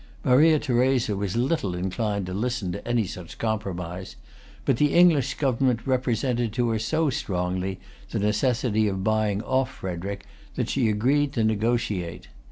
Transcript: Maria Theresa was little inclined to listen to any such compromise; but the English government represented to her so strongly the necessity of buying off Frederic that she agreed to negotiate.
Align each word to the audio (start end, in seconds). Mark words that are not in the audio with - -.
Maria 0.23 0.57
Theresa 0.57 1.15
was 1.15 1.35
little 1.37 1.75
inclined 1.75 2.25
to 2.25 2.33
listen 2.33 2.71
to 2.71 2.87
any 2.87 3.05
such 3.05 3.37
compromise; 3.37 4.15
but 4.65 4.77
the 4.77 4.95
English 4.95 5.35
government 5.35 5.85
represented 5.85 6.51
to 6.53 6.69
her 6.69 6.79
so 6.79 7.11
strongly 7.11 7.79
the 8.09 8.17
necessity 8.17 8.87
of 8.87 9.03
buying 9.03 9.43
off 9.43 9.71
Frederic 9.71 10.25
that 10.55 10.69
she 10.71 10.89
agreed 10.89 11.33
to 11.33 11.43
negotiate. 11.43 12.29